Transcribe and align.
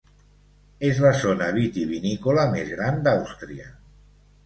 És 0.89 1.01
la 1.03 1.11
zona 1.25 1.51
vitivinícola 1.59 2.49
més 2.57 2.75
gran 2.77 3.01
d'Àustria. 3.09 3.73